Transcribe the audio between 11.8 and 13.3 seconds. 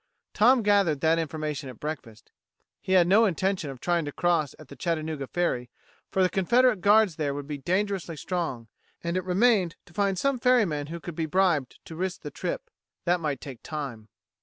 to risk the trip. That